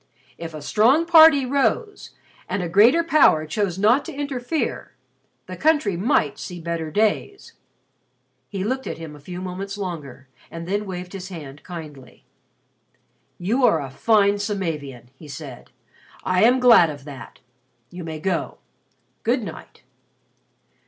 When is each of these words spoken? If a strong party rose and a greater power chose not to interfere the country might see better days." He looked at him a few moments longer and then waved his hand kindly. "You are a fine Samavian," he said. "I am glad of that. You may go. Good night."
If 0.39 0.55
a 0.55 0.63
strong 0.63 1.05
party 1.05 1.45
rose 1.45 2.09
and 2.49 2.63
a 2.63 2.69
greater 2.69 3.03
power 3.03 3.45
chose 3.45 3.77
not 3.77 4.03
to 4.05 4.11
interfere 4.11 4.93
the 5.45 5.55
country 5.55 5.95
might 5.95 6.39
see 6.39 6.59
better 6.59 6.89
days." 6.89 7.53
He 8.49 8.63
looked 8.63 8.87
at 8.87 8.97
him 8.97 9.15
a 9.15 9.19
few 9.19 9.41
moments 9.41 9.77
longer 9.77 10.27
and 10.49 10.67
then 10.67 10.87
waved 10.87 11.13
his 11.13 11.29
hand 11.29 11.61
kindly. 11.61 12.25
"You 13.37 13.63
are 13.63 13.79
a 13.79 13.91
fine 13.91 14.39
Samavian," 14.39 15.11
he 15.13 15.27
said. 15.27 15.69
"I 16.23 16.45
am 16.45 16.59
glad 16.59 16.89
of 16.89 17.03
that. 17.05 17.37
You 17.91 18.03
may 18.03 18.19
go. 18.19 18.57
Good 19.21 19.43
night." 19.43 19.83